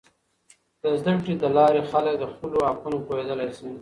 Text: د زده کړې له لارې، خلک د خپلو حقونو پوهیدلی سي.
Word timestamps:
د 0.81 0.83
زده 0.99 1.13
کړې 1.23 1.33
له 1.43 1.49
لارې، 1.57 1.87
خلک 1.91 2.15
د 2.19 2.23
خپلو 2.31 2.57
حقونو 2.69 2.97
پوهیدلی 3.05 3.49
سي. 3.57 3.67